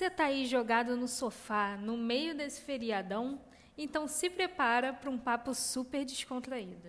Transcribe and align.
você 0.00 0.06
está 0.06 0.24
aí 0.24 0.46
jogado 0.46 0.96
no 0.96 1.06
sofá, 1.06 1.76
no 1.76 1.94
meio 1.94 2.34
desse 2.34 2.62
feriadão, 2.62 3.38
então 3.76 4.08
se 4.08 4.30
prepara 4.30 4.94
para 4.94 5.10
um 5.10 5.18
papo 5.18 5.52
super 5.52 6.06
descontraído. 6.06 6.88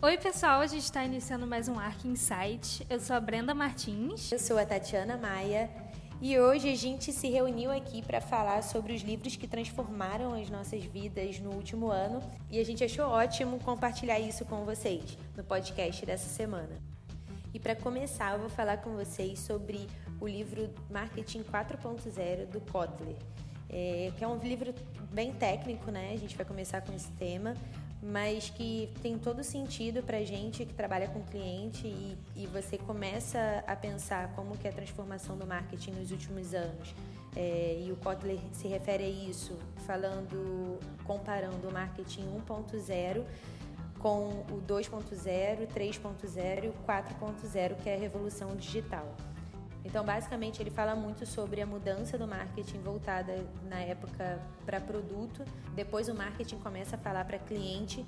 Oi, 0.00 0.16
pessoal, 0.16 0.62
a 0.62 0.66
gente 0.66 0.84
está 0.84 1.04
iniciando 1.04 1.46
mais 1.46 1.68
um 1.68 1.78
Arc 1.78 2.06
Insight. 2.06 2.86
Eu 2.88 2.98
sou 2.98 3.14
a 3.14 3.20
Brenda 3.20 3.54
Martins. 3.54 4.32
Eu 4.32 4.38
sou 4.38 4.56
a 4.56 4.64
Tatiana 4.64 5.18
Maia. 5.18 5.68
E 6.22 6.38
hoje 6.38 6.72
a 6.72 6.74
gente 6.74 7.12
se 7.12 7.28
reuniu 7.28 7.70
aqui 7.70 8.00
para 8.00 8.22
falar 8.22 8.62
sobre 8.62 8.94
os 8.94 9.02
livros 9.02 9.36
que 9.36 9.46
transformaram 9.46 10.32
as 10.32 10.48
nossas 10.48 10.82
vidas 10.84 11.38
no 11.38 11.50
último 11.50 11.88
ano 11.88 12.22
e 12.50 12.58
a 12.58 12.64
gente 12.64 12.82
achou 12.82 13.04
ótimo 13.04 13.60
compartilhar 13.60 14.18
isso 14.18 14.46
com 14.46 14.64
vocês 14.64 15.18
no 15.36 15.44
podcast 15.44 16.06
dessa 16.06 16.30
semana. 16.30 16.97
E 17.58 17.60
para 17.60 17.74
começar, 17.74 18.34
eu 18.34 18.38
vou 18.38 18.48
falar 18.48 18.76
com 18.76 18.94
vocês 18.94 19.40
sobre 19.40 19.88
o 20.20 20.28
livro 20.28 20.72
Marketing 20.88 21.42
4.0 21.42 22.46
do 22.46 22.60
Kotler, 22.60 23.16
é, 23.68 24.12
que 24.16 24.22
é 24.22 24.28
um 24.28 24.36
livro 24.36 24.72
bem 25.12 25.32
técnico, 25.32 25.90
né? 25.90 26.12
A 26.12 26.16
gente 26.16 26.36
vai 26.36 26.46
começar 26.46 26.80
com 26.82 26.94
esse 26.94 27.10
tema, 27.14 27.54
mas 28.00 28.48
que 28.48 28.88
tem 29.02 29.18
todo 29.18 29.42
sentido 29.42 30.04
para 30.04 30.22
gente 30.22 30.64
que 30.64 30.72
trabalha 30.72 31.08
com 31.08 31.20
cliente 31.24 31.88
e, 31.88 32.16
e, 32.36 32.46
você 32.46 32.78
começa 32.78 33.64
a 33.66 33.74
pensar 33.74 34.32
como 34.36 34.56
que 34.56 34.68
é 34.68 34.70
a 34.70 34.74
transformação 34.74 35.36
do 35.36 35.44
marketing 35.44 35.90
nos 35.94 36.12
últimos 36.12 36.54
anos. 36.54 36.94
É, 37.34 37.82
e 37.84 37.90
o 37.90 37.96
Kotler 37.96 38.38
se 38.52 38.68
refere 38.68 39.02
a 39.02 39.08
isso, 39.08 39.58
falando, 39.84 40.78
comparando 41.04 41.66
o 41.68 41.72
marketing 41.72 42.22
1.0 42.46 43.24
com 43.98 44.44
o 44.50 44.62
2.0, 44.66 45.66
3.0 45.66 46.64
e 46.64 46.68
o 46.68 46.74
4.0, 46.86 47.76
que 47.82 47.88
é 47.88 47.94
a 47.94 47.98
revolução 47.98 48.54
digital. 48.56 49.06
Então, 49.84 50.04
basicamente, 50.04 50.60
ele 50.60 50.70
fala 50.70 50.94
muito 50.94 51.24
sobre 51.24 51.62
a 51.62 51.66
mudança 51.66 52.18
do 52.18 52.26
marketing 52.26 52.78
voltada 52.78 53.44
na 53.68 53.80
época 53.80 54.38
para 54.66 54.80
produto. 54.80 55.42
Depois, 55.74 56.08
o 56.08 56.14
marketing 56.14 56.58
começa 56.58 56.96
a 56.96 56.98
falar 56.98 57.24
para 57.24 57.38
cliente 57.38 58.04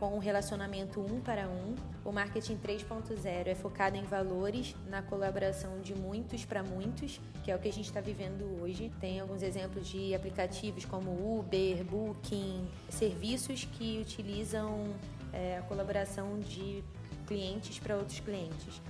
com 0.00 0.16
um 0.16 0.18
relacionamento 0.18 0.98
um 0.98 1.20
para 1.20 1.46
um. 1.46 1.74
O 2.04 2.10
marketing 2.10 2.56
3.0 2.56 3.46
é 3.46 3.54
focado 3.54 3.96
em 3.96 4.02
valores, 4.02 4.74
na 4.88 5.02
colaboração 5.02 5.78
de 5.82 5.94
muitos 5.94 6.44
para 6.46 6.62
muitos, 6.62 7.20
que 7.44 7.50
é 7.50 7.54
o 7.54 7.58
que 7.58 7.68
a 7.68 7.72
gente 7.72 7.86
está 7.86 8.00
vivendo 8.00 8.62
hoje. 8.62 8.90
Tem 8.98 9.20
alguns 9.20 9.42
exemplos 9.42 9.86
de 9.86 10.14
aplicativos 10.14 10.86
como 10.86 11.38
Uber, 11.38 11.84
Booking, 11.84 12.66
serviços 12.88 13.66
que 13.66 14.00
utilizam 14.00 14.94
é, 15.32 15.58
a 15.58 15.62
colaboração 15.62 16.38
de 16.38 16.82
clientes 17.26 17.78
para 17.78 17.96
outros 17.96 18.20
clientes 18.20 18.80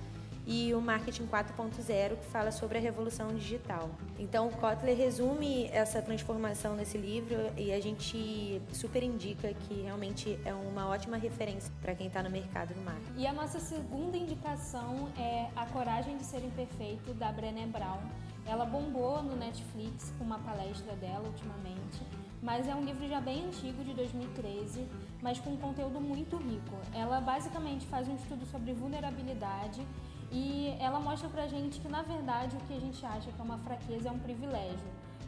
e 0.45 0.73
o 0.73 0.81
Marketing 0.81 1.27
4.0, 1.27 2.17
que 2.17 2.25
fala 2.25 2.51
sobre 2.51 2.77
a 2.77 2.81
revolução 2.81 3.33
digital. 3.35 3.89
Então, 4.17 4.47
o 4.47 4.51
Kotler 4.51 4.97
resume 4.97 5.65
essa 5.71 6.01
transformação 6.01 6.75
nesse 6.75 6.97
livro 6.97 7.37
e 7.57 7.71
a 7.71 7.79
gente 7.79 8.61
super 8.71 9.03
indica 9.03 9.53
que 9.53 9.81
realmente 9.81 10.39
é 10.45 10.53
uma 10.53 10.87
ótima 10.87 11.17
referência 11.17 11.71
para 11.81 11.95
quem 11.95 12.07
está 12.07 12.23
no 12.23 12.29
mercado 12.29 12.73
do 12.73 12.81
marketing. 12.81 13.19
E 13.19 13.27
a 13.27 13.33
nossa 13.33 13.59
segunda 13.59 14.17
indicação 14.17 15.09
é 15.17 15.49
A 15.55 15.65
Coragem 15.67 16.17
de 16.17 16.23
Ser 16.23 16.43
Imperfeito, 16.43 17.13
da 17.13 17.31
Brené 17.31 17.67
Brown. 17.67 17.99
Ela 18.45 18.65
bombou 18.65 19.21
no 19.21 19.35
Netflix 19.35 20.11
com 20.17 20.23
uma 20.23 20.39
palestra 20.39 20.95
dela 20.95 21.27
ultimamente, 21.27 22.01
mas 22.41 22.67
é 22.67 22.73
um 22.73 22.83
livro 22.83 23.07
já 23.07 23.21
bem 23.21 23.45
antigo, 23.45 23.83
de 23.83 23.93
2013, 23.93 24.87
mas 25.21 25.39
com 25.39 25.51
um 25.51 25.57
conteúdo 25.57 26.01
muito 26.01 26.37
rico. 26.37 26.75
Ela 26.93 27.21
basicamente 27.21 27.85
faz 27.85 28.07
um 28.07 28.15
estudo 28.15 28.45
sobre 28.47 28.73
vulnerabilidade 28.73 29.85
e 30.31 30.75
ela 30.79 30.99
mostra 30.99 31.27
pra 31.27 31.45
gente 31.47 31.79
que, 31.79 31.89
na 31.89 32.01
verdade, 32.01 32.55
o 32.55 32.59
que 32.61 32.73
a 32.73 32.79
gente 32.79 33.05
acha 33.05 33.29
que 33.31 33.39
é 33.39 33.43
uma 33.43 33.57
fraqueza 33.57 34.07
é 34.07 34.11
um 34.11 34.19
privilégio. 34.19 34.87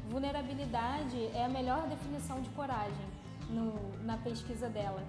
Vulnerabilidade 0.09 1.29
é 1.33 1.43
a 1.45 1.49
melhor 1.49 1.87
definição 1.87 2.41
de 2.41 2.49
coragem 2.51 3.05
no, 3.49 3.73
na 4.03 4.17
pesquisa 4.17 4.69
dela. 4.69 5.03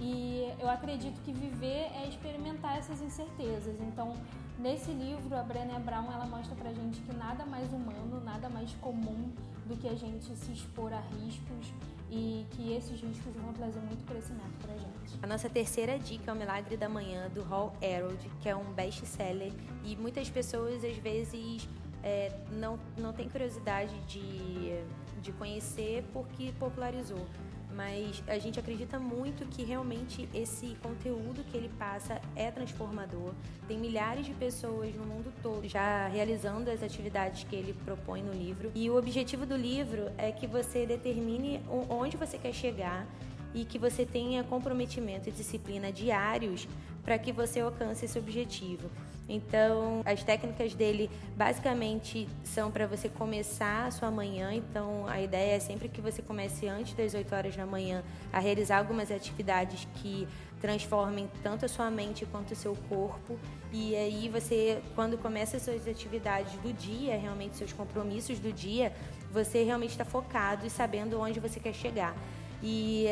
E 0.00 0.52
eu 0.60 0.68
acredito 0.68 1.20
que 1.22 1.32
viver 1.32 1.90
é 1.94 2.06
experimentar 2.08 2.78
essas 2.78 3.00
incertezas. 3.00 3.80
Então, 3.80 4.14
nesse 4.58 4.92
livro, 4.92 5.36
a 5.36 5.42
Brené 5.42 5.78
Brown 5.80 6.12
ela 6.12 6.26
mostra 6.26 6.54
pra 6.54 6.72
gente 6.72 7.00
que 7.00 7.14
nada 7.14 7.44
mais 7.44 7.72
humano, 7.72 8.20
nada 8.24 8.48
mais 8.48 8.72
comum 8.74 9.32
do 9.66 9.76
que 9.76 9.88
a 9.88 9.94
gente 9.94 10.24
se 10.36 10.52
expor 10.52 10.92
a 10.92 11.00
riscos 11.00 11.72
e 12.10 12.46
que 12.52 12.72
esses 12.72 13.00
riscos 13.00 13.34
vão 13.34 13.52
trazer 13.52 13.80
muito 13.80 14.04
crescimento 14.06 14.56
para 14.62 14.72
a 14.72 14.78
gente. 14.78 15.18
A 15.22 15.26
nossa 15.26 15.48
terceira 15.50 15.98
dica 15.98 16.30
é 16.30 16.34
o 16.34 16.36
Milagre 16.36 16.76
da 16.76 16.88
Manhã, 16.88 17.28
do 17.28 17.42
Hall 17.42 17.74
Herald, 17.82 18.18
que 18.40 18.48
é 18.48 18.56
um 18.56 18.72
best-seller 18.72 19.52
e 19.84 19.94
muitas 19.96 20.30
pessoas 20.30 20.82
às 20.84 20.96
vezes 20.96 21.68
é, 22.02 22.32
não, 22.52 22.78
não 22.96 23.12
têm 23.12 23.28
curiosidade 23.28 23.94
de, 24.06 24.72
de 25.20 25.32
conhecer 25.32 26.04
porque 26.12 26.52
popularizou 26.58 27.26
mas 27.78 28.24
a 28.26 28.36
gente 28.40 28.58
acredita 28.58 28.98
muito 28.98 29.46
que 29.46 29.62
realmente 29.62 30.28
esse 30.34 30.76
conteúdo 30.82 31.44
que 31.44 31.56
ele 31.56 31.70
passa 31.78 32.20
é 32.34 32.50
transformador. 32.50 33.32
Tem 33.68 33.78
milhares 33.78 34.26
de 34.26 34.34
pessoas 34.34 34.92
no 34.96 35.06
mundo 35.06 35.32
todo 35.40 35.68
já 35.68 36.08
realizando 36.08 36.68
as 36.72 36.82
atividades 36.82 37.44
que 37.44 37.54
ele 37.54 37.72
propõe 37.84 38.20
no 38.20 38.32
livro. 38.32 38.72
E 38.74 38.90
o 38.90 38.96
objetivo 38.96 39.46
do 39.46 39.56
livro 39.56 40.10
é 40.18 40.32
que 40.32 40.44
você 40.44 40.84
determine 40.86 41.60
onde 41.88 42.16
você 42.16 42.36
quer 42.36 42.52
chegar 42.52 43.06
e 43.54 43.64
que 43.64 43.78
você 43.78 44.04
tenha 44.04 44.42
comprometimento 44.42 45.28
e 45.28 45.32
disciplina 45.32 45.92
diários 45.92 46.66
para 47.04 47.16
que 47.16 47.30
você 47.30 47.60
alcance 47.60 48.06
esse 48.06 48.18
objetivo. 48.18 48.90
Então, 49.28 50.00
as 50.06 50.22
técnicas 50.22 50.74
dele 50.74 51.10
basicamente 51.36 52.26
são 52.42 52.70
para 52.70 52.86
você 52.86 53.08
começar 53.08 53.86
a 53.86 53.90
sua 53.90 54.10
manhã. 54.10 54.52
Então, 54.54 55.06
a 55.06 55.20
ideia 55.20 55.56
é 55.56 55.60
sempre 55.60 55.88
que 55.88 56.00
você 56.00 56.22
comece 56.22 56.66
antes 56.66 56.94
das 56.94 57.12
8 57.12 57.34
horas 57.34 57.54
da 57.54 57.66
manhã 57.66 58.02
a 58.32 58.38
realizar 58.38 58.78
algumas 58.78 59.10
atividades 59.10 59.86
que 59.96 60.26
transformem 60.60 61.30
tanto 61.42 61.64
a 61.64 61.68
sua 61.68 61.90
mente 61.90 62.24
quanto 62.26 62.52
o 62.52 62.56
seu 62.56 62.74
corpo. 62.88 63.38
E 63.70 63.94
aí 63.94 64.28
você, 64.28 64.80
quando 64.94 65.18
começa 65.18 65.56
as 65.58 65.62
suas 65.62 65.86
atividades 65.86 66.52
do 66.54 66.72
dia, 66.72 67.16
realmente 67.18 67.56
seus 67.56 67.72
compromissos 67.72 68.38
do 68.38 68.52
dia, 68.52 68.92
você 69.30 69.62
realmente 69.62 69.90
está 69.90 70.04
focado 70.04 70.66
e 70.66 70.70
sabendo 70.70 71.20
onde 71.20 71.38
você 71.38 71.60
quer 71.60 71.74
chegar. 71.74 72.16
E 72.62 73.06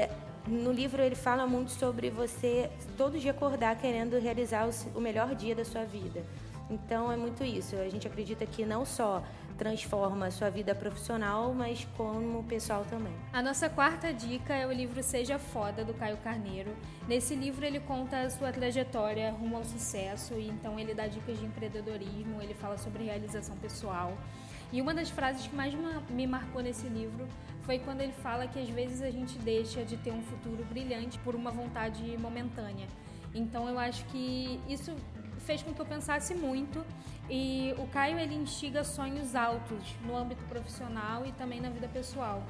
no 0.47 0.73
livro 0.73 1.03
ele 1.03 1.15
fala 1.15 1.47
muito 1.47 1.71
sobre 1.73 2.11
você 2.11 2.71
todo 2.97 3.19
dia 3.19 3.33
acordar 3.33 3.77
querendo 3.77 4.19
realizar 4.19 4.69
o 4.95 5.01
melhor 5.01 5.35
dia 5.35 5.55
da 5.55 5.65
sua 5.65 5.85
vida. 5.85 6.23
Então 6.71 7.11
é 7.11 7.17
muito 7.17 7.45
isso. 7.45 7.77
A 7.77 7.89
gente 7.89 8.07
acredita 8.07 8.45
que 8.45 8.65
não 8.65 8.85
só 8.85 9.23
transforma 9.57 10.27
a 10.27 10.31
sua 10.31 10.51
vida 10.51 10.75
profissional, 10.75 11.55
mas 11.55 11.87
como 11.97 12.45
pessoal 12.45 12.85
também. 12.91 13.13
A 13.33 13.43
nossa 13.43 13.71
quarta 13.71 14.13
dica 14.13 14.53
é 14.53 14.67
o 14.67 14.73
livro 14.73 15.03
Seja 15.03 15.39
Foda, 15.39 15.85
do 15.85 15.95
Caio 15.95 16.17
Carneiro. 16.19 16.71
Nesse 17.09 17.35
livro 17.35 17.65
ele 17.65 17.81
conta 17.81 18.21
a 18.21 18.31
sua 18.31 18.53
trajetória 18.53 19.31
rumo 19.31 19.57
ao 19.57 19.65
sucesso, 19.65 20.35
e 20.35 20.49
então 20.49 20.79
ele 20.79 20.93
dá 20.93 21.07
dicas 21.07 21.39
de 21.39 21.47
empreendedorismo, 21.47 22.43
ele 22.43 22.55
fala 22.55 22.77
sobre 22.77 23.05
realização 23.05 23.57
pessoal. 23.57 24.13
E 24.73 24.83
uma 24.83 24.93
das 24.93 25.09
frases 25.09 25.47
que 25.47 25.55
mais 25.55 25.73
me 26.11 26.27
marcou 26.27 26.61
nesse 26.61 26.87
livro 26.89 27.27
foi 27.67 27.81
quando 27.81 28.01
ele 28.01 28.13
fala 28.13 28.47
que 28.47 28.59
às 28.59 28.69
vezes 28.69 29.03
a 29.03 29.11
gente 29.11 29.37
deixa 29.41 29.85
de 29.85 29.97
ter 29.97 30.13
um 30.13 30.23
futuro 30.23 30.65
brilhante 30.65 31.19
por 31.19 31.35
uma 31.35 31.51
vontade 31.51 32.17
momentânea. 32.17 32.87
Então 33.35 33.69
eu 33.69 33.79
acho 33.79 34.05
que 34.07 34.61
isso 34.69 34.95
fez 35.41 35.63
com 35.63 35.75
que 35.75 35.81
eu 35.81 35.85
pensasse 35.85 36.35
muito 36.35 36.85
e 37.29 37.75
o 37.77 37.87
Caio 37.89 38.19
ele 38.19 38.35
instiga 38.35 38.85
sonhos 38.85 39.35
altos 39.35 39.95
no 40.07 40.17
âmbito 40.17 40.43
profissional 40.45 41.27
e 41.27 41.33
também 41.33 41.61
na 41.61 41.69
vida 41.69 41.89
pessoal. 41.89 42.43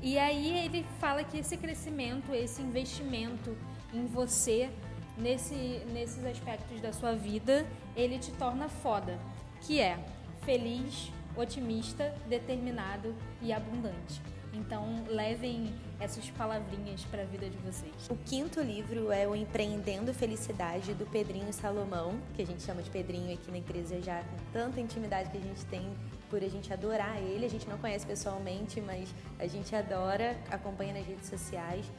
E 0.00 0.18
aí 0.18 0.64
ele 0.64 0.86
fala 1.00 1.22
que 1.24 1.38
esse 1.38 1.56
crescimento, 1.56 2.32
esse 2.32 2.62
investimento 2.62 3.56
em 3.92 4.06
você 4.06 4.70
nesse, 5.18 5.82
nesses 5.92 6.24
aspectos 6.24 6.80
da 6.80 6.92
sua 6.92 7.14
vida, 7.14 7.66
ele 7.96 8.18
te 8.18 8.30
torna 8.32 8.68
foda, 8.68 9.18
que 9.60 9.80
é 9.80 9.98
feliz, 10.42 11.12
otimista, 11.36 12.14
determinado 12.28 13.14
e 13.40 13.52
abundante. 13.52 14.20
Então, 14.54 15.04
levem 15.08 15.72
essas 15.98 16.28
palavrinhas 16.30 17.04
para 17.04 17.22
a 17.22 17.24
vida 17.24 17.48
de 17.48 17.56
vocês. 17.58 17.92
O 18.10 18.16
quinto 18.16 18.60
livro 18.60 19.10
é 19.10 19.26
o 19.26 19.34
Empreendendo 19.34 20.12
Felicidade, 20.12 20.92
do 20.92 21.06
Pedrinho 21.06 21.50
Salomão, 21.52 22.20
que 22.34 22.42
a 22.42 22.46
gente 22.46 22.62
chama 22.62 22.82
de 22.82 22.90
Pedrinho 22.90 23.32
aqui 23.32 23.50
na 23.50 23.58
empresa 23.58 24.00
já, 24.02 24.22
com 24.22 24.36
tanta 24.52 24.78
intimidade 24.78 25.30
que 25.30 25.38
a 25.38 25.40
gente 25.40 25.64
tem 25.66 25.90
por 26.28 26.42
a 26.42 26.48
gente 26.48 26.72
adorar 26.72 27.16
ele. 27.18 27.46
A 27.46 27.48
gente 27.48 27.66
não 27.68 27.78
conhece 27.78 28.06
pessoalmente, 28.06 28.80
mas 28.80 29.08
a 29.38 29.46
gente 29.46 29.74
adora, 29.74 30.36
acompanha 30.50 30.92
nas 30.92 31.06
redes 31.06 31.28
sociais. 31.28 31.90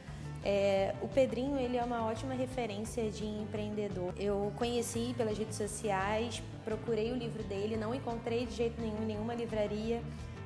É, 0.44 0.94
o 1.00 1.08
Pedrinho 1.08 1.58
ele 1.58 1.76
é 1.76 1.82
uma 1.82 2.04
ótima 2.04 2.34
referência 2.34 3.10
de 3.10 3.24
empreendedor. 3.24 4.12
Eu 4.16 4.52
conheci 4.56 5.14
pelas 5.16 5.36
redes 5.38 5.56
sociais, 5.56 6.42
procurei 6.64 7.12
o 7.12 7.16
livro 7.16 7.42
dele, 7.44 7.76
não 7.76 7.94
encontrei 7.94 8.46
de 8.46 8.54
jeito 8.54 8.80
nenhum 8.80 9.02
em 9.02 9.06
nenhuma 9.06 9.34
livraria 9.34 10.02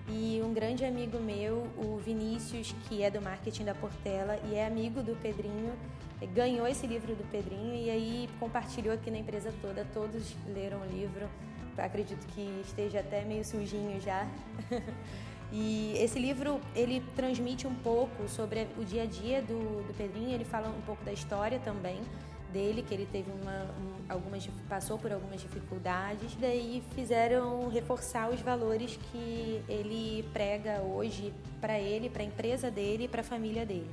E 0.09 0.41
um 0.43 0.53
grande 0.53 0.85
amigo 0.85 1.19
meu, 1.19 1.67
o 1.77 1.99
Vinícius, 1.99 2.75
que 2.89 3.03
é 3.03 3.11
do 3.11 3.21
marketing 3.21 3.65
da 3.65 3.75
Portela 3.75 4.39
e 4.51 4.55
é 4.55 4.67
amigo 4.67 5.03
do 5.03 5.15
Pedrinho, 5.17 5.73
ganhou 6.35 6.67
esse 6.67 6.87
livro 6.87 7.15
do 7.15 7.25
Pedrinho 7.31 7.75
e 7.75 7.91
aí 7.91 8.29
compartilhou 8.41 8.95
aqui 8.95 9.11
na 9.11 9.19
empresa 9.19 9.53
toda. 9.61 9.87
Todos 9.93 10.35
leram 10.47 10.81
o 10.81 10.87
livro. 10.87 11.29
Acredito 11.77 12.27
que 12.29 12.63
esteja 12.65 13.01
até 13.01 13.25
meio 13.25 13.45
sujinho 13.45 14.01
já. 14.01 14.27
E 15.51 15.95
esse 15.97 16.19
livro 16.19 16.61
ele 16.77 17.03
transmite 17.17 17.67
um 17.67 17.75
pouco 17.75 18.29
sobre 18.29 18.67
o 18.77 18.85
dia 18.85 19.05
a 19.05 19.07
dia 19.07 19.41
do, 19.41 19.83
do 19.87 19.95
Pedrinho. 19.97 20.31
Ele 20.31 20.45
fala 20.45 20.69
um 20.69 20.83
pouco 20.83 21.03
da 21.05 21.11
história 21.11 21.59
também 21.59 22.03
dele, 22.53 22.83
que 22.83 22.95
ele 22.95 23.07
teve 23.11 23.31
uma, 23.31 23.63
um, 23.63 24.13
algumas 24.13 24.47
passou 24.69 24.99
por 24.99 25.13
algumas 25.13 25.41
dificuldades, 25.41 26.35
daí 26.37 26.83
fizeram 26.95 27.69
reforçar 27.69 28.31
os 28.31 28.41
valores 28.41 28.99
que 29.11 29.63
ele 29.69 30.29
prega 30.33 30.81
hoje 30.81 31.33
para 31.61 31.79
ele, 31.79 32.09
para 32.09 32.23
a 32.23 32.27
empresa 32.27 32.71
dele 32.71 33.05
e 33.05 33.09
para 33.09 33.21
a 33.21 33.25
família 33.25 33.65
dele. 33.65 33.91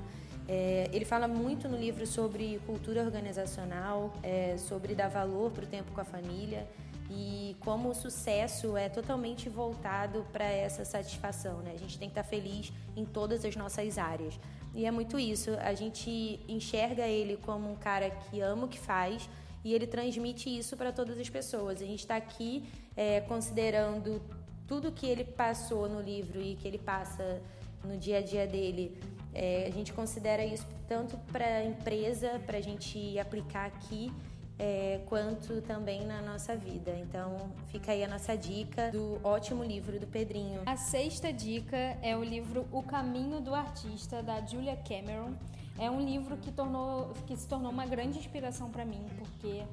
É, 0.47 0.89
ele 0.93 1.05
fala 1.05 1.27
muito 1.27 1.67
no 1.67 1.75
livro 1.75 2.05
sobre 2.05 2.59
cultura 2.65 3.01
organizacional, 3.01 4.13
é, 4.21 4.55
sobre 4.57 4.93
dar 4.93 5.09
valor 5.09 5.51
para 5.51 5.63
o 5.63 5.67
tempo 5.67 5.91
com 5.91 6.01
a 6.01 6.05
família 6.05 6.67
e 7.09 7.55
como 7.59 7.89
o 7.89 7.95
sucesso 7.95 8.75
é 8.77 8.89
totalmente 8.89 9.49
voltado 9.49 10.25
para 10.31 10.45
essa 10.45 10.85
satisfação. 10.85 11.59
Né? 11.59 11.71
A 11.73 11.77
gente 11.77 11.97
tem 11.97 12.09
que 12.09 12.19
estar 12.19 12.23
tá 12.23 12.29
feliz 12.29 12.71
em 12.95 13.05
todas 13.05 13.43
as 13.43 13.55
nossas 13.55 13.97
áreas. 13.97 14.39
E 14.75 14.85
é 14.85 14.91
muito 14.91 15.17
isso. 15.17 15.51
A 15.61 15.73
gente 15.73 16.39
enxerga 16.47 17.07
ele 17.07 17.37
como 17.37 17.71
um 17.71 17.75
cara 17.75 18.09
que 18.09 18.41
ama 18.41 18.65
o 18.65 18.67
que 18.67 18.77
faz 18.77 19.29
e 19.63 19.73
ele 19.73 19.87
transmite 19.87 20.55
isso 20.55 20.75
para 20.75 20.91
todas 20.91 21.17
as 21.17 21.29
pessoas. 21.29 21.81
A 21.81 21.85
gente 21.85 22.01
está 22.01 22.17
aqui 22.17 22.63
é, 22.95 23.21
considerando 23.21 24.21
tudo 24.67 24.91
que 24.91 25.05
ele 25.05 25.23
passou 25.23 25.87
no 25.87 26.01
livro 26.01 26.41
e 26.41 26.55
que 26.55 26.67
ele 26.67 26.77
passa 26.77 27.41
no 27.83 27.97
dia 27.97 28.17
a 28.17 28.21
dia 28.21 28.45
dele. 28.45 28.97
É, 29.33 29.65
a 29.67 29.71
gente 29.71 29.93
considera 29.93 30.45
isso 30.45 30.67
tanto 30.87 31.17
para 31.31 31.45
a 31.45 31.65
empresa, 31.65 32.39
para 32.45 32.57
a 32.57 32.61
gente 32.61 33.17
aplicar 33.17 33.65
aqui 33.65 34.11
é, 34.57 35.01
quanto 35.07 35.61
também 35.61 36.05
na 36.05 36.21
nossa 36.21 36.55
vida. 36.55 36.91
Então, 36.97 37.51
fica 37.67 37.91
aí 37.91 38.03
a 38.03 38.07
nossa 38.07 38.35
dica 38.37 38.91
do 38.91 39.19
ótimo 39.23 39.63
livro 39.63 39.99
do 39.99 40.07
Pedrinho. 40.07 40.61
A 40.65 40.77
sexta 40.77 41.31
dica 41.31 41.77
é 42.01 42.15
o 42.15 42.23
livro 42.23 42.65
O 42.71 42.81
Caminho 42.81 43.41
do 43.41 43.53
Artista, 43.53 44.23
da 44.23 44.41
Julia 44.41 44.77
Cameron. 44.77 45.33
É 45.77 45.91
um 45.91 45.99
livro 45.99 46.37
que, 46.37 46.51
tornou, 46.51 47.13
que 47.27 47.35
se 47.35 47.47
tornou 47.47 47.69
uma 47.69 47.85
grande 47.85 48.17
inspiração 48.17 48.69
para 48.69 48.85
mim, 48.85 49.05
porque 49.17 49.63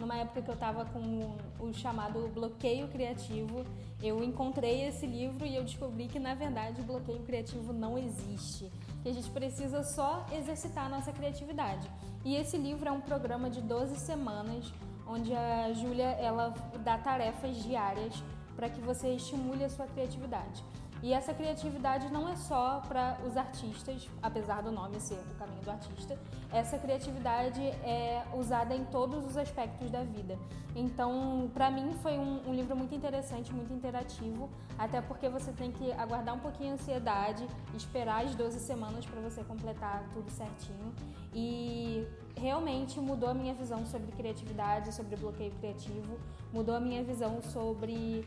numa 0.00 0.16
época 0.16 0.42
que 0.42 0.50
eu 0.50 0.54
estava 0.54 0.84
com 0.86 1.36
o 1.60 1.72
chamado 1.72 2.28
bloqueio 2.34 2.88
criativo, 2.88 3.64
eu 4.02 4.24
encontrei 4.24 4.84
esse 4.88 5.06
livro 5.06 5.46
e 5.46 5.54
eu 5.54 5.62
descobri 5.62 6.08
que, 6.08 6.18
na 6.18 6.34
verdade, 6.34 6.80
o 6.80 6.84
bloqueio 6.84 7.20
criativo 7.20 7.72
não 7.72 7.96
existe. 7.96 8.68
Que 9.02 9.08
a 9.08 9.12
gente 9.12 9.30
precisa 9.30 9.82
só 9.82 10.26
exercitar 10.32 10.86
a 10.86 10.88
nossa 10.88 11.12
criatividade. 11.12 11.90
E 12.24 12.36
esse 12.36 12.56
livro 12.56 12.88
é 12.88 12.92
um 12.92 13.00
programa 13.00 13.50
de 13.50 13.60
12 13.60 13.96
semanas, 13.96 14.72
onde 15.06 15.34
a 15.34 15.72
Júlia 15.72 16.10
ela 16.20 16.54
dá 16.84 16.96
tarefas 16.98 17.56
diárias 17.62 18.22
para 18.54 18.68
que 18.68 18.80
você 18.80 19.14
estimule 19.14 19.64
a 19.64 19.68
sua 19.68 19.86
criatividade. 19.86 20.62
E 21.02 21.12
essa 21.12 21.34
criatividade 21.34 22.08
não 22.12 22.28
é 22.28 22.36
só 22.36 22.80
para 22.86 23.18
os 23.26 23.36
artistas, 23.36 24.08
apesar 24.22 24.62
do 24.62 24.70
nome 24.70 25.00
ser 25.00 25.18
o 25.32 25.34
caminho 25.34 25.60
do 25.62 25.70
artista. 25.70 26.16
Essa 26.52 26.78
criatividade 26.78 27.60
é 27.60 28.22
usada 28.34 28.72
em 28.72 28.84
todos 28.84 29.26
os 29.26 29.36
aspectos 29.36 29.90
da 29.90 30.04
vida. 30.04 30.38
Então, 30.76 31.50
para 31.52 31.70
mim 31.72 31.92
foi 32.02 32.18
um, 32.18 32.48
um, 32.48 32.54
livro 32.54 32.76
muito 32.76 32.94
interessante, 32.94 33.52
muito 33.52 33.72
interativo, 33.72 34.48
até 34.78 35.00
porque 35.00 35.28
você 35.28 35.50
tem 35.50 35.72
que 35.72 35.90
aguardar 35.92 36.36
um 36.36 36.38
pouquinho 36.38 36.70
a 36.70 36.74
ansiedade, 36.74 37.46
esperar 37.74 38.24
as 38.24 38.34
12 38.36 38.60
semanas 38.60 39.04
para 39.04 39.20
você 39.20 39.42
completar 39.42 40.04
tudo 40.14 40.30
certinho. 40.30 40.94
E 41.34 42.06
realmente 42.36 43.00
mudou 43.00 43.28
a 43.28 43.34
minha 43.34 43.54
visão 43.54 43.84
sobre 43.86 44.12
criatividade, 44.12 44.94
sobre 44.94 45.16
bloqueio 45.16 45.52
criativo, 45.58 46.16
mudou 46.52 46.76
a 46.76 46.80
minha 46.80 47.02
visão 47.02 47.42
sobre 47.42 48.24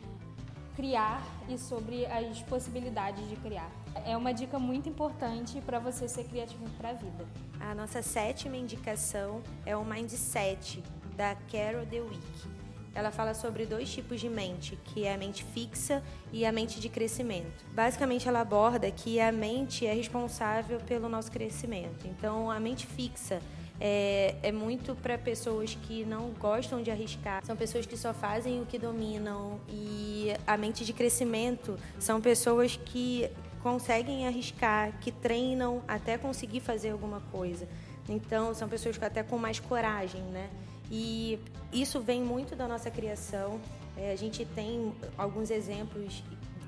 criar 0.75 1.23
e 1.47 1.57
sobre 1.57 2.05
as 2.05 2.41
possibilidades 2.43 3.27
de 3.29 3.35
criar. 3.37 3.71
É 4.05 4.15
uma 4.17 4.33
dica 4.33 4.59
muito 4.59 4.89
importante 4.89 5.61
para 5.61 5.79
você 5.79 6.07
ser 6.07 6.25
criativo 6.25 6.65
para 6.77 6.89
a 6.89 6.93
vida. 6.93 7.25
A 7.59 7.73
nossa 7.73 8.01
sétima 8.01 8.57
indicação 8.57 9.41
é 9.65 9.75
o 9.75 9.85
Mindset, 9.85 10.83
da 11.15 11.35
Carol 11.49 11.85
DeWick. 11.85 12.55
Ela 12.93 13.11
fala 13.11 13.33
sobre 13.33 13.65
dois 13.65 13.91
tipos 13.91 14.21
de 14.21 14.29
mente, 14.29 14.77
que 14.85 15.03
é 15.03 15.13
a 15.13 15.17
mente 15.17 15.43
fixa 15.43 16.01
e 16.31 16.45
a 16.45 16.51
mente 16.51 16.79
de 16.79 16.87
crescimento. 16.87 17.65
Basicamente, 17.73 18.27
ela 18.27 18.39
aborda 18.39 18.89
que 18.89 19.19
a 19.19 19.33
mente 19.33 19.85
é 19.85 19.93
responsável 19.93 20.79
pelo 20.79 21.09
nosso 21.09 21.29
crescimento. 21.29 22.07
Então, 22.07 22.49
a 22.49 22.57
mente 22.57 22.87
fixa 22.87 23.41
é, 23.79 24.35
é 24.41 24.51
muito 24.51 24.95
para 24.95 25.17
pessoas 25.17 25.77
que 25.83 26.05
não 26.05 26.31
gostam 26.31 26.81
de 26.81 26.89
arriscar, 26.89 27.45
são 27.45 27.55
pessoas 27.55 27.85
que 27.85 27.97
só 27.97 28.13
fazem 28.13 28.61
o 28.61 28.65
que 28.65 28.77
dominam 28.77 29.59
e 29.69 30.33
a 30.47 30.55
mente 30.57 30.85
de 30.85 30.93
crescimento 30.93 31.77
são 31.99 32.21
pessoas 32.21 32.75
que 32.77 33.29
conseguem 33.61 34.27
arriscar, 34.27 34.93
que 34.99 35.11
treinam 35.11 35.81
até 35.87 36.17
conseguir 36.17 36.59
fazer 36.59 36.91
alguma 36.91 37.19
coisa. 37.31 37.67
Então, 38.07 38.53
são 38.53 38.69
pessoas 38.69 38.97
que 38.97 39.03
até 39.03 39.23
com 39.23 39.37
mais 39.39 39.59
coragem, 39.59 40.21
né? 40.21 40.49
E 40.91 41.39
isso 41.73 41.99
vem 41.99 42.21
muito 42.21 42.55
da 42.55 42.67
nossa 42.67 42.91
criação. 42.91 43.59
É, 43.97 44.11
a 44.11 44.15
gente 44.15 44.45
tem 44.45 44.93
alguns 45.17 45.49
exemplos 45.49 46.23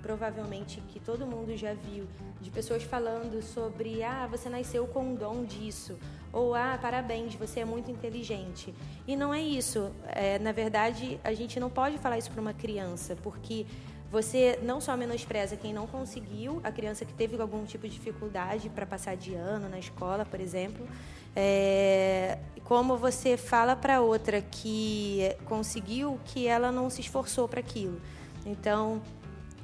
provavelmente 0.07 0.80
que 0.88 1.01
todo 1.01 1.27
mundo 1.27 1.54
já 1.57 1.74
viu, 1.74 2.07
de 2.39 2.50
pessoas 2.50 2.81
falando 2.81 3.42
sobre 3.44 4.01
ah, 4.01 4.25
você 4.31 4.48
nasceu 4.48 4.88
com 4.88 5.01
um 5.01 5.15
dom 5.15 5.44
disso, 5.44 5.98
ou 6.31 6.56
ah, 6.56 6.80
parabéns, 6.81 7.36
você 7.36 7.59
é 7.59 7.65
muito 7.65 7.92
inteligente. 7.92 8.74
E 9.06 9.18
não 9.18 9.33
é 9.33 9.42
isso. 9.42 9.92
É, 10.07 10.39
na 10.39 10.54
verdade, 10.54 11.19
a 11.25 11.33
gente 11.33 11.59
não 11.59 11.69
pode 11.69 11.98
falar 11.98 12.18
isso 12.18 12.31
para 12.31 12.39
uma 12.39 12.54
criança, 12.54 13.18
porque 13.21 13.65
você 14.09 14.57
não 14.63 14.80
só 14.80 14.95
menospreza 14.95 15.57
quem 15.57 15.74
não 15.74 15.86
conseguiu, 15.86 16.62
a 16.63 16.71
criança 16.71 17.04
que 17.04 17.13
teve 17.13 17.36
algum 17.42 17.65
tipo 17.65 17.86
de 17.86 17.94
dificuldade 17.94 18.69
para 18.69 18.86
passar 18.86 19.18
de 19.18 19.36
ano 19.36 19.68
na 19.68 19.77
escola, 19.77 20.24
por 20.24 20.39
exemplo, 20.39 20.88
é, 21.36 22.39
como 22.63 22.95
você 22.95 23.36
fala 23.36 23.75
para 23.75 24.00
outra 24.00 24.42
que 24.42 25.36
conseguiu 25.44 26.18
que 26.24 26.48
ela 26.48 26.71
não 26.71 26.89
se 26.89 27.01
esforçou 27.01 27.45
para 27.45 27.59
aquilo. 27.59 28.01
Então, 28.45 29.01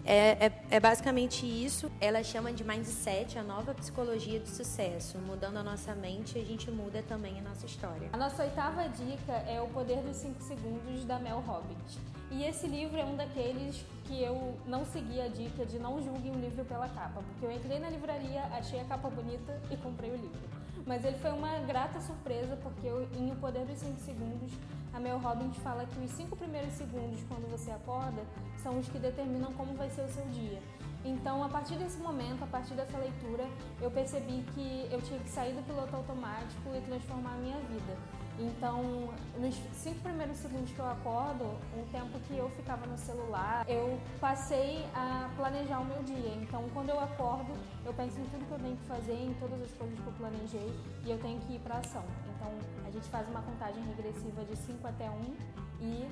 é, 0.05 0.47
é, 0.47 0.51
é, 0.71 0.79
basicamente 0.79 1.45
isso. 1.45 1.91
Ela 1.99 2.23
chama 2.23 2.51
de 2.51 2.63
mindset, 2.63 3.37
a 3.39 3.43
nova 3.43 3.73
psicologia 3.73 4.39
de 4.39 4.49
sucesso. 4.49 5.17
Mudando 5.19 5.57
a 5.57 5.63
nossa 5.63 5.95
mente, 5.95 6.37
a 6.37 6.43
gente 6.43 6.69
muda 6.69 7.03
também 7.07 7.39
a 7.39 7.41
nossa 7.41 7.65
história. 7.65 8.09
A 8.11 8.17
nossa 8.17 8.43
oitava 8.43 8.87
dica 8.89 9.33
é 9.47 9.61
O 9.61 9.67
Poder 9.67 10.01
dos 10.01 10.17
5 10.17 10.41
Segundos, 10.41 11.05
da 11.05 11.19
Mel 11.19 11.39
Hobbit. 11.39 11.99
E 12.31 12.43
esse 12.43 12.67
livro 12.67 12.97
é 12.97 13.05
um 13.05 13.15
daqueles 13.15 13.85
que 14.05 14.21
eu 14.21 14.57
não 14.65 14.83
segui 14.85 15.21
a 15.21 15.27
dica 15.27 15.65
de 15.65 15.79
não 15.79 16.01
julgue 16.01 16.29
um 16.29 16.39
livro 16.39 16.65
pela 16.65 16.89
capa, 16.89 17.21
porque 17.21 17.45
eu 17.45 17.51
entrei 17.51 17.79
na 17.79 17.89
livraria, 17.89 18.41
achei 18.51 18.79
a 18.79 18.85
capa 18.85 19.09
bonita 19.09 19.61
e 19.69 19.77
comprei 19.77 20.09
o 20.09 20.15
livro. 20.15 20.62
Mas 20.85 21.05
ele 21.05 21.17
foi 21.17 21.31
uma 21.31 21.59
grata 21.59 21.99
surpresa, 22.01 22.57
porque 22.61 22.85
eu, 22.87 23.07
em 23.17 23.31
O 23.31 23.35
Poder 23.37 23.65
dos 23.65 23.77
5 23.77 23.99
Segundos, 23.99 24.51
a 24.93 24.99
Mel 24.99 25.17
Robbins 25.17 25.57
fala 25.57 25.85
que 25.85 25.99
os 25.99 26.11
cinco 26.11 26.35
primeiros 26.35 26.73
segundos 26.73 27.23
quando 27.27 27.49
você 27.49 27.71
acorda 27.71 28.21
são 28.61 28.77
os 28.77 28.87
que 28.87 28.99
determinam 28.99 29.51
como 29.53 29.73
vai 29.73 29.89
ser 29.89 30.01
o 30.03 30.07
seu 30.07 30.23
dia. 30.25 30.61
Então, 31.03 31.43
a 31.43 31.49
partir 31.49 31.75
desse 31.77 31.97
momento, 31.97 32.43
a 32.43 32.47
partir 32.47 32.75
dessa 32.75 32.97
leitura, 32.97 33.43
eu 33.81 33.89
percebi 33.89 34.43
que 34.53 34.87
eu 34.91 35.01
tinha 35.01 35.19
que 35.19 35.29
sair 35.29 35.53
do 35.53 35.65
piloto 35.65 35.95
automático 35.95 36.69
e 36.75 36.81
transformar 36.81 37.33
a 37.33 37.37
minha 37.37 37.57
vida. 37.61 37.97
Então, 38.39 39.13
nos 39.39 39.55
cinco 39.75 39.99
primeiros 39.99 40.37
segundos 40.37 40.71
que 40.71 40.79
eu 40.79 40.87
acordo, 40.87 41.43
o 41.43 41.85
tempo 41.91 42.19
que 42.27 42.37
eu 42.37 42.49
ficava 42.51 42.85
no 42.87 42.97
celular, 42.97 43.63
eu 43.67 43.99
passei 44.19 44.85
a 44.95 45.29
planejar 45.35 45.79
o 45.79 45.85
meu 45.85 46.01
dia. 46.03 46.33
Então, 46.41 46.63
quando 46.73 46.89
eu 46.89 46.99
acordo, 46.99 47.53
eu 47.85 47.93
penso 47.93 48.19
em 48.19 48.25
tudo 48.25 48.45
que 48.45 48.51
eu 48.53 48.59
tenho 48.59 48.77
que 48.77 48.85
fazer, 48.85 49.13
em 49.13 49.33
todas 49.35 49.61
as 49.61 49.71
coisas 49.73 49.99
que 49.99 50.07
eu 50.07 50.13
planejei 50.13 50.73
e 51.05 51.11
eu 51.11 51.19
tenho 51.19 51.39
que 51.41 51.53
ir 51.53 51.59
para 51.59 51.77
ação. 51.77 52.03
Então, 52.35 52.51
a 52.85 52.89
gente 52.89 53.07
faz 53.09 53.27
uma 53.29 53.41
contagem 53.41 53.83
regressiva 53.83 54.43
de 54.43 54.55
5 54.55 54.87
até 54.87 55.09
1 55.09 55.35
e 55.81 56.07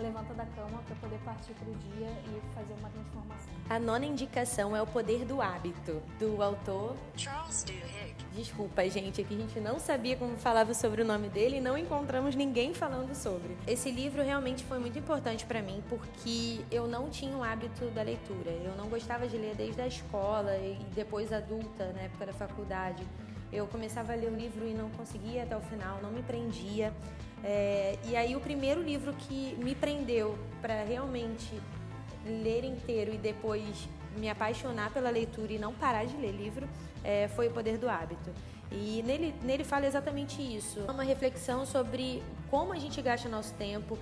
levanta 0.00 0.34
da 0.34 0.46
cama 0.46 0.82
para 0.86 0.96
poder 0.96 1.18
partir 1.18 1.52
para 1.52 1.68
o 1.68 1.74
dia 1.74 2.08
e 2.08 2.54
fazer 2.54 2.72
uma 2.74 2.88
transformação. 2.88 3.52
A 3.68 3.78
nona 3.78 4.04
indicação 4.04 4.74
é 4.74 4.82
o 4.82 4.86
poder 4.86 5.24
do 5.24 5.40
hábito, 5.40 6.02
do 6.18 6.42
autor 6.42 6.96
Charles 7.16 7.64
Duhigg. 7.64 8.14
Desculpa, 8.34 8.88
gente, 8.88 9.20
aqui 9.20 9.34
a 9.34 9.38
gente 9.38 9.60
não 9.60 9.78
sabia 9.78 10.16
como 10.16 10.36
falava 10.36 10.72
sobre 10.72 11.02
o 11.02 11.04
nome 11.04 11.28
dele 11.28 11.56
e 11.56 11.60
não 11.60 11.76
encontramos 11.76 12.34
ninguém 12.34 12.72
falando 12.72 13.14
sobre. 13.14 13.56
Esse 13.66 13.90
livro 13.90 14.22
realmente 14.22 14.64
foi 14.64 14.78
muito 14.78 14.98
importante 14.98 15.44
para 15.44 15.60
mim 15.60 15.82
porque 15.88 16.60
eu 16.70 16.86
não 16.86 17.10
tinha 17.10 17.36
o 17.36 17.42
hábito 17.42 17.86
da 17.86 18.02
leitura. 18.02 18.50
Eu 18.50 18.76
não 18.76 18.88
gostava 18.88 19.26
de 19.26 19.36
ler 19.36 19.54
desde 19.56 19.80
a 19.80 19.86
escola 19.86 20.56
e 20.56 20.78
depois 20.94 21.32
adulta, 21.32 21.92
na 21.92 22.02
época 22.02 22.26
da 22.26 22.32
faculdade. 22.32 23.04
Eu 23.52 23.66
começava 23.66 24.12
a 24.12 24.16
ler 24.16 24.30
o 24.30 24.36
livro 24.36 24.64
e 24.66 24.72
não 24.72 24.88
conseguia 24.90 25.42
até 25.42 25.56
o 25.56 25.60
final, 25.60 26.00
não 26.00 26.12
me 26.12 26.22
prendia. 26.22 26.92
É, 27.42 27.98
e 28.04 28.16
aí 28.16 28.36
o 28.36 28.40
primeiro 28.40 28.82
livro 28.82 29.12
que 29.14 29.56
me 29.58 29.74
prendeu 29.74 30.38
para 30.60 30.84
realmente 30.84 31.50
ler 32.24 32.64
inteiro 32.64 33.14
e 33.14 33.16
depois 33.16 33.88
me 34.16 34.28
apaixonar 34.28 34.92
pela 34.92 35.10
leitura 35.10 35.52
e 35.52 35.58
não 35.58 35.72
parar 35.72 36.04
de 36.04 36.16
ler 36.16 36.32
livro 36.32 36.68
é, 37.02 37.28
foi 37.28 37.48
O 37.48 37.50
Poder 37.50 37.78
do 37.78 37.88
Hábito. 37.88 38.30
E 38.70 39.02
nele, 39.04 39.34
nele 39.42 39.64
fala 39.64 39.86
exatamente 39.86 40.40
isso. 40.40 40.84
É 40.86 40.90
uma 40.90 41.02
reflexão 41.02 41.66
sobre 41.66 42.22
como 42.50 42.72
a 42.72 42.78
gente 42.78 43.00
gasta 43.02 43.28
nosso 43.28 43.54
tempo, 43.54 43.98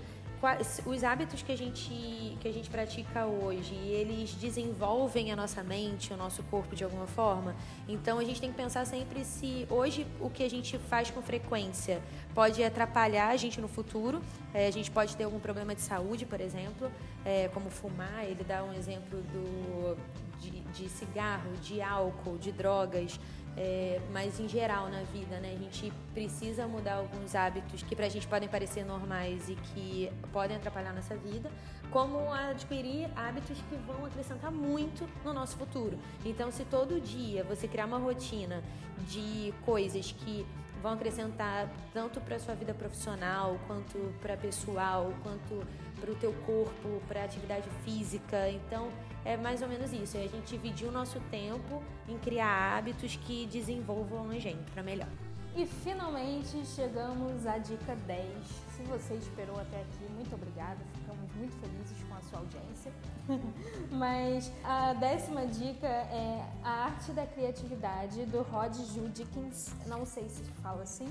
os 0.86 1.04
hábitos 1.04 1.42
que 1.42 1.52
a 1.52 1.56
gente 1.56 2.36
que 2.40 2.46
a 2.46 2.52
gente 2.52 2.70
pratica 2.70 3.26
hoje, 3.26 3.74
eles 3.74 4.32
desenvolvem 4.34 5.32
a 5.32 5.36
nossa 5.36 5.62
mente, 5.62 6.12
o 6.12 6.16
nosso 6.16 6.42
corpo 6.44 6.76
de 6.76 6.84
alguma 6.84 7.06
forma. 7.06 7.56
Então 7.88 8.18
a 8.18 8.24
gente 8.24 8.40
tem 8.40 8.50
que 8.50 8.56
pensar 8.56 8.86
sempre 8.86 9.24
se 9.24 9.66
hoje 9.68 10.06
o 10.20 10.30
que 10.30 10.44
a 10.44 10.50
gente 10.50 10.78
faz 10.78 11.10
com 11.10 11.20
frequência 11.20 12.00
pode 12.34 12.62
atrapalhar 12.62 13.28
a 13.28 13.36
gente 13.36 13.60
no 13.60 13.68
futuro. 13.68 14.22
É, 14.54 14.68
a 14.68 14.70
gente 14.70 14.90
pode 14.90 15.16
ter 15.16 15.24
algum 15.24 15.40
problema 15.40 15.74
de 15.74 15.80
saúde, 15.80 16.24
por 16.24 16.40
exemplo, 16.40 16.90
é, 17.24 17.48
como 17.48 17.70
fumar. 17.70 18.24
Ele 18.24 18.44
dá 18.44 18.62
um 18.62 18.72
exemplo 18.72 19.20
do 19.20 19.96
de, 20.40 20.60
de 20.60 20.88
cigarro, 20.88 21.50
de 21.62 21.82
álcool, 21.82 22.38
de 22.38 22.52
drogas 22.52 23.18
é, 23.56 24.00
mas 24.12 24.38
em 24.38 24.48
geral 24.48 24.88
na 24.88 25.02
vida, 25.02 25.38
né? 25.40 25.52
A 25.54 25.58
gente 25.58 25.92
precisa 26.14 26.66
mudar 26.66 26.94
alguns 26.94 27.34
hábitos 27.34 27.82
que 27.82 27.96
pra 27.96 28.08
gente 28.08 28.26
podem 28.26 28.48
parecer 28.48 28.84
normais 28.84 29.48
e 29.48 29.54
que 29.54 30.12
podem 30.32 30.56
atrapalhar 30.56 30.92
nossa 30.92 31.16
vida, 31.16 31.50
como 31.90 32.32
adquirir 32.32 33.08
hábitos 33.16 33.58
que 33.68 33.76
vão 33.86 34.04
acrescentar 34.04 34.52
muito 34.52 35.08
no 35.24 35.32
nosso 35.32 35.56
futuro. 35.56 35.98
Então, 36.24 36.50
se 36.50 36.64
todo 36.64 37.00
dia 37.00 37.42
você 37.44 37.66
criar 37.66 37.86
uma 37.86 37.98
rotina 37.98 38.62
de 39.08 39.52
coisas 39.64 40.12
que 40.12 40.46
vão 40.82 40.92
acrescentar 40.92 41.68
tanto 41.92 42.20
para 42.20 42.38
sua 42.38 42.54
vida 42.54 42.72
profissional, 42.72 43.58
quanto 43.66 43.98
para 44.20 44.36
pessoal, 44.36 45.12
quanto 45.22 45.66
para 46.00 46.10
o 46.10 46.14
teu 46.14 46.32
corpo, 46.46 47.02
para 47.06 47.24
atividade 47.24 47.68
física. 47.84 48.48
Então, 48.50 48.90
é 49.24 49.36
mais 49.36 49.62
ou 49.62 49.68
menos 49.68 49.92
isso. 49.92 50.16
É 50.16 50.24
a 50.24 50.28
gente 50.28 50.48
dividir 50.48 50.88
o 50.88 50.92
nosso 50.92 51.20
tempo 51.30 51.82
em 52.08 52.18
criar 52.18 52.76
hábitos 52.76 53.16
que 53.16 53.46
desenvolvam 53.46 54.30
a 54.30 54.38
gente 54.38 54.70
para 54.70 54.82
melhor. 54.82 55.08
E 55.56 55.66
finalmente 55.66 56.64
chegamos 56.64 57.44
à 57.46 57.58
dica 57.58 57.96
10. 58.06 58.28
Se 58.76 58.82
você 58.84 59.14
esperou 59.14 59.58
até 59.58 59.80
aqui, 59.80 60.04
muito 60.14 60.32
obrigada. 60.34 60.78
Ficamos 60.94 61.34
muito 61.34 61.56
felizes 61.56 62.02
com 62.08 62.14
a 62.14 62.20
sua 62.22 62.38
audiência. 62.38 62.92
Mas 63.90 64.52
a 64.62 64.92
décima 64.94 65.46
dica 65.46 65.86
é 65.86 66.44
A 66.62 66.84
Arte 66.84 67.10
da 67.10 67.26
Criatividade, 67.26 68.24
do 68.26 68.42
Rod 68.42 68.74
Judkins. 68.74 69.74
Não 69.86 70.06
sei 70.06 70.28
se 70.28 70.44
fala 70.62 70.84
assim, 70.84 71.08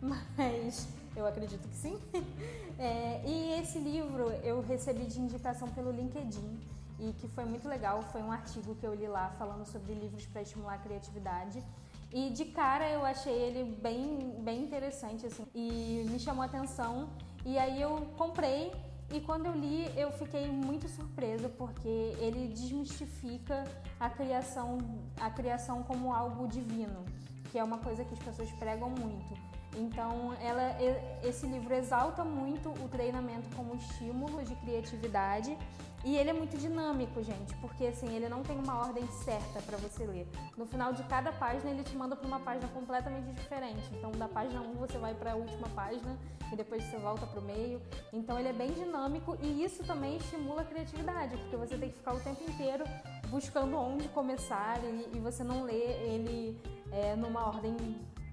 mas 0.36 0.88
eu 1.16 1.26
acredito 1.26 1.66
que 1.68 1.76
sim. 1.76 1.98
É, 2.82 3.20
e 3.26 3.60
esse 3.60 3.78
livro 3.78 4.30
eu 4.42 4.62
recebi 4.62 5.04
de 5.04 5.20
indicação 5.20 5.68
pelo 5.68 5.90
LinkedIn 5.90 6.58
e 6.98 7.12
que 7.12 7.28
foi 7.28 7.44
muito 7.44 7.68
legal. 7.68 8.02
Foi 8.04 8.22
um 8.22 8.32
artigo 8.32 8.74
que 8.74 8.86
eu 8.86 8.94
li 8.94 9.06
lá 9.06 9.28
falando 9.32 9.66
sobre 9.66 9.92
livros 9.92 10.24
para 10.24 10.40
estimular 10.40 10.76
a 10.76 10.78
criatividade. 10.78 11.62
E 12.10 12.30
de 12.30 12.46
cara 12.46 12.88
eu 12.88 13.04
achei 13.04 13.34
ele 13.34 13.76
bem, 13.76 14.34
bem 14.40 14.62
interessante 14.62 15.26
assim, 15.26 15.44
e 15.54 16.06
me 16.10 16.18
chamou 16.18 16.42
a 16.42 16.46
atenção. 16.46 17.10
E 17.44 17.58
aí 17.58 17.80
eu 17.82 17.96
comprei 18.16 18.72
e 19.12 19.20
quando 19.20 19.46
eu 19.46 19.52
li 19.52 19.90
eu 19.96 20.10
fiquei 20.12 20.48
muito 20.48 20.88
surpresa 20.88 21.48
porque 21.48 21.88
ele 22.18 22.48
desmistifica 22.48 23.64
a 23.98 24.08
criação, 24.08 24.78
a 25.20 25.28
criação 25.30 25.82
como 25.82 26.14
algo 26.14 26.48
divino, 26.48 27.04
que 27.50 27.58
é 27.58 27.64
uma 27.64 27.78
coisa 27.78 28.04
que 28.04 28.14
as 28.14 28.20
pessoas 28.20 28.50
pregam 28.52 28.88
muito. 28.88 29.49
Então, 29.76 30.34
ela, 30.40 30.76
esse 31.22 31.46
livro 31.46 31.72
exalta 31.72 32.24
muito 32.24 32.70
o 32.70 32.88
treinamento 32.88 33.48
como 33.54 33.74
estímulo 33.76 34.42
de 34.42 34.54
criatividade 34.56 35.56
e 36.02 36.16
ele 36.16 36.30
é 36.30 36.32
muito 36.32 36.56
dinâmico, 36.56 37.22
gente, 37.22 37.54
porque 37.56 37.86
assim, 37.86 38.08
ele 38.16 38.26
não 38.26 38.42
tem 38.42 38.58
uma 38.58 38.78
ordem 38.78 39.06
certa 39.08 39.60
para 39.60 39.76
você 39.76 40.06
ler. 40.06 40.26
No 40.56 40.64
final 40.64 40.94
de 40.94 41.02
cada 41.04 41.30
página, 41.30 41.70
ele 41.70 41.84
te 41.84 41.94
manda 41.94 42.16
para 42.16 42.26
uma 42.26 42.40
página 42.40 42.66
completamente 42.68 43.30
diferente. 43.32 43.82
Então, 43.92 44.10
da 44.12 44.26
página 44.26 44.62
1 44.62 44.74
você 44.74 44.96
vai 44.96 45.14
para 45.14 45.32
a 45.32 45.36
última 45.36 45.68
página 45.68 46.18
e 46.50 46.56
depois 46.56 46.82
você 46.84 46.96
volta 46.96 47.26
para 47.26 47.38
o 47.38 47.42
meio. 47.42 47.82
Então, 48.14 48.38
ele 48.38 48.48
é 48.48 48.52
bem 48.52 48.72
dinâmico 48.72 49.36
e 49.42 49.62
isso 49.62 49.84
também 49.84 50.16
estimula 50.16 50.62
a 50.62 50.64
criatividade, 50.64 51.36
porque 51.36 51.56
você 51.56 51.76
tem 51.76 51.90
que 51.90 51.96
ficar 51.96 52.14
o 52.14 52.20
tempo 52.20 52.42
inteiro 52.50 52.84
buscando 53.28 53.76
onde 53.76 54.08
começar 54.08 54.82
e, 54.82 55.10
e 55.14 55.20
você 55.20 55.44
não 55.44 55.64
lê 55.64 55.84
ele 56.02 56.58
é, 56.92 57.14
numa 57.14 57.46
ordem 57.46 57.76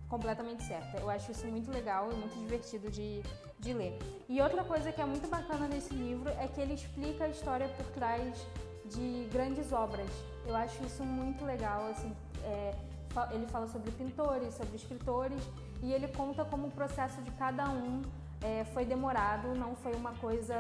completamente 0.10 0.64
certa. 0.64 0.98
Eu 0.98 1.10
acho 1.10 1.32
isso 1.32 1.46
muito 1.48 1.72
legal 1.72 2.12
e 2.12 2.16
muito 2.16 2.38
divertido 2.38 2.90
de, 2.90 3.22
de 3.60 3.74
ler. 3.74 3.98
E 4.30 4.42
outra 4.42 4.64
coisa 4.64 4.92
que 4.92 5.02
é 5.02 5.06
muito 5.06 5.28
bacana 5.28 5.68
nesse 5.68 5.94
livro 5.94 6.30
é 6.30 6.48
que 6.48 6.62
ele 6.62 6.74
explica 6.74 7.26
a 7.26 7.30
história 7.30 7.68
por 7.70 7.86
trás 7.88 8.46
de 8.86 9.28
grandes 9.32 9.72
obras. 9.74 10.10
Eu 10.46 10.56
acho 10.56 10.82
isso 10.84 11.04
muito 11.04 11.44
legal, 11.44 11.88
assim, 11.88 12.16
é, 12.44 12.74
ele 13.32 13.48
fala 13.48 13.68
sobre 13.68 13.92
pintores, 13.92 14.54
sobre 14.54 14.76
escritores 14.76 15.42
e 15.82 15.92
ele 15.92 16.08
conta 16.10 16.46
como 16.46 16.68
o 16.68 16.72
processo 16.72 17.22
de 17.22 17.32
cada 17.32 17.70
um 17.70 18.02
é, 18.42 18.64
foi 18.66 18.86
demorado, 18.86 19.56
não 19.56 19.76
foi 19.76 19.94
uma 19.94 20.14
coisa 20.14 20.56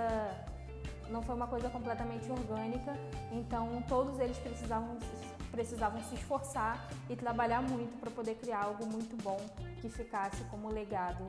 não 1.09 1.21
foi 1.21 1.35
uma 1.35 1.47
coisa 1.47 1.69
completamente 1.69 2.29
orgânica, 2.29 2.93
então 3.31 3.81
todos 3.87 4.19
eles 4.19 4.37
precisavam 4.39 4.97
precisavam 5.57 5.99
se 6.03 6.13
esforçar 6.13 6.87
e 7.09 7.15
trabalhar 7.15 7.63
muito 7.63 7.99
para 7.99 8.11
poder 8.11 8.35
criar 8.35 8.61
algo 8.65 8.85
muito 8.85 9.17
bom 9.23 9.37
que 9.81 9.89
ficasse 9.89 10.43
como 10.51 10.69
legado 10.69 11.27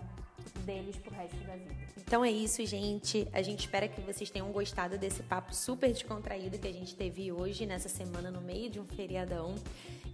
deles 0.66 0.96
pro 0.96 1.14
resto 1.14 1.38
da 1.46 1.56
vida. 1.56 1.74
Então 1.96 2.22
é 2.22 2.30
isso, 2.30 2.64
gente. 2.66 3.26
A 3.32 3.40
gente 3.40 3.60
espera 3.60 3.88
que 3.88 4.02
vocês 4.02 4.28
tenham 4.28 4.50
gostado 4.52 4.98
desse 4.98 5.22
papo 5.22 5.54
super 5.54 5.90
descontraído 5.90 6.58
que 6.58 6.68
a 6.68 6.72
gente 6.72 6.94
teve 6.94 7.32
hoje, 7.32 7.64
nessa 7.64 7.88
semana, 7.88 8.30
no 8.30 8.42
meio 8.42 8.70
de 8.70 8.78
um 8.78 8.84
feriadão. 8.84 9.54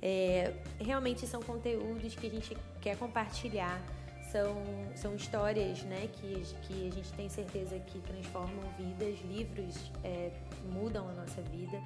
É, 0.01 0.55
realmente 0.79 1.27
são 1.27 1.43
conteúdos 1.43 2.15
que 2.15 2.27
a 2.29 2.31
gente 2.31 2.57
quer 2.81 2.97
compartilhar. 2.97 3.83
São, 4.31 4.57
são 4.97 5.15
histórias 5.15 5.83
né, 5.85 6.09
que, 6.15 6.43
que 6.63 6.89
a 6.89 6.91
gente 6.93 7.13
tem 7.13 7.29
certeza 7.29 7.79
que 7.79 8.01
transformam 8.01 8.65
vidas, 8.77 9.17
livros 9.31 9.93
é, 10.03 10.33
mudam 10.73 11.09
a 11.09 11.13
nossa 11.13 11.41
vida. 11.43 11.81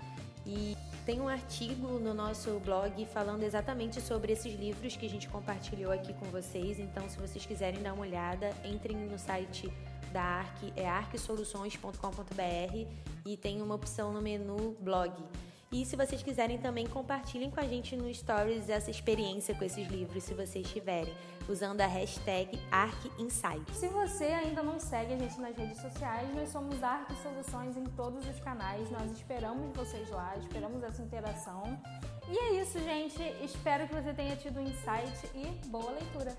E 0.47 0.75
tem 1.09 1.23
um 1.23 1.29
artigo 1.29 1.99
no 1.99 2.13
nosso 2.13 2.61
blog 2.61 3.07
falando 3.07 3.43
exatamente 3.43 3.99
sobre 3.99 4.31
esses 4.31 4.53
livros 4.53 4.95
que 4.95 5.07
a 5.07 5.09
gente 5.09 5.27
compartilhou 5.27 5.91
aqui 5.91 6.13
com 6.13 6.27
vocês. 6.27 6.79
Então, 6.79 7.09
se 7.09 7.19
vocês 7.19 7.47
quiserem 7.47 7.83
dar 7.83 7.95
uma 7.95 8.03
olhada, 8.03 8.55
entrem 8.63 8.95
no 8.95 9.19
site 9.19 9.73
da 10.13 10.21
ARC, 10.21 10.71
é 10.77 10.87
arcsoluções.com.br 10.87 12.87
e 13.25 13.37
tem 13.39 13.63
uma 13.63 13.75
opção 13.75 14.13
no 14.13 14.21
menu 14.21 14.77
blog. 14.81 15.15
E 15.71 15.85
se 15.85 15.97
vocês 15.97 16.23
quiserem 16.23 16.57
também, 16.57 16.87
compartilhem 16.87 17.51
com 17.51 17.61
a 17.61 17.65
gente 17.65 17.95
no 17.95 18.13
Stories 18.13 18.71
essa 18.71 18.91
experiência 18.91 19.55
com 19.55 19.63
esses 19.65 19.87
livros, 19.87 20.25
se 20.25 20.33
vocês 20.33 20.67
tiverem, 20.67 21.15
usando 21.47 21.83
a 21.83 21.87
hashtag 21.87 22.59
ArcInsight. 22.71 23.71
Se 23.73 23.87
você 23.89 24.25
ainda 24.25 24.63
não 24.63 24.81
segue 24.81 25.13
a 25.13 25.19
gente 25.19 25.39
nas 25.39 25.55
redes 25.55 25.79
sociais, 25.79 26.35
nós 26.35 26.49
somos 26.49 26.83
Arc 26.83 27.11
Soluções 27.23 27.77
em 27.77 27.85
todos 27.85 28.27
os 28.27 28.41
canais. 28.41 28.91
Nós 28.91 29.11
esperamos 29.13 29.77
vocês 29.77 30.09
lá, 30.09 30.35
esperamos 30.39 30.83
essa 30.83 31.03
interação. 31.03 31.79
E 32.31 32.39
é 32.39 32.63
isso, 32.63 32.79
gente. 32.79 33.23
Espero 33.43 33.87
que 33.87 33.95
você 33.95 34.15
tenha 34.15 34.37
tido 34.37 34.61
um 34.61 34.63
insight 34.63 35.31
e 35.35 35.69
boa 35.69 35.91
leitura. 35.91 36.35